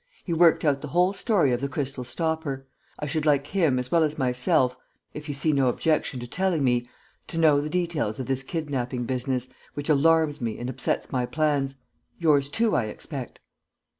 He 0.23 0.33
worked 0.33 0.65
out 0.65 0.81
the 0.81 0.87
whole 0.87 1.13
story 1.13 1.51
of 1.51 1.61
the 1.61 1.69
crystal 1.69 2.03
stopper. 2.03 2.65
I 2.97 3.05
should 3.05 3.23
like 3.27 3.45
him, 3.45 3.77
as 3.77 3.91
well 3.91 4.01
as 4.01 4.17
myself 4.17 4.75
if 5.13 5.27
you 5.27 5.35
see 5.35 5.53
no 5.53 5.67
objection 5.67 6.19
to 6.21 6.25
telling 6.25 6.63
me 6.63 6.87
to 7.27 7.37
know 7.37 7.61
the 7.61 7.69
details 7.69 8.19
of 8.19 8.25
this 8.25 8.41
kidnapping 8.41 9.03
business, 9.05 9.49
which 9.75 9.89
alarms 9.89 10.41
me 10.41 10.57
and 10.57 10.71
upsets 10.71 11.11
my 11.11 11.27
plans; 11.27 11.75
yours 12.17 12.49
too, 12.49 12.75
I 12.75 12.85
expect?" 12.85 13.41